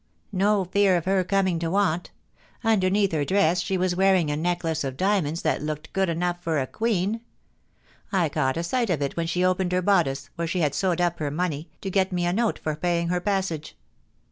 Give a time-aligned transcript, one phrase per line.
[0.31, 2.09] No fear of he: coming to want
[2.63, 6.59] Underneath her dress she was weariie a necklace of diamonds that looked good enough for
[6.59, 7.21] a queen.
[8.11, 11.01] I caught a sight of it when she opened her bodice, where she had sewed
[11.01, 13.77] up her money, to get me a note Sssl paying her passage.